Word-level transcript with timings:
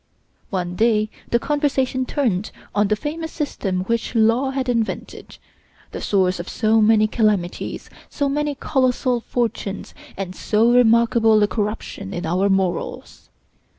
One 0.49 0.75
day 0.77 1.11
the 1.29 1.37
conversation 1.37 2.07
turned 2.07 2.49
on 2.73 2.87
the 2.87 2.95
famous 2.95 3.31
system 3.31 3.81
which 3.81 4.15
Law 4.15 4.49
had 4.49 4.67
invented; 4.67 5.37
the 5.91 6.01
source 6.01 6.39
of 6.39 6.49
so 6.49 6.81
many 6.81 7.05
calamities, 7.05 7.87
so 8.09 8.27
many 8.27 8.55
colossal 8.59 9.19
fortunes, 9.21 9.93
and 10.17 10.35
so 10.35 10.71
remarkable 10.73 11.43
a 11.43 11.47
corruption 11.47 12.15
in 12.15 12.25
our 12.25 12.49
morals. 12.49 13.29